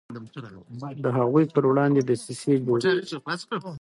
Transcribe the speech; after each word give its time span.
د 1.05 1.07
هغوی 1.17 1.43
پر 1.55 1.63
وړاندې 1.69 1.99
دسیسې 2.09 2.53
جوړیږي. 2.65 3.15